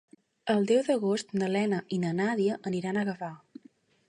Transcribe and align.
El 0.53 0.63
deu 0.71 0.79
d'agost 0.87 1.35
na 1.41 1.49
Lena 1.57 1.83
i 1.99 2.01
na 2.07 2.15
Nàdia 2.23 2.59
aniran 2.73 2.99
a 2.99 3.05
Gavà. 3.13 3.35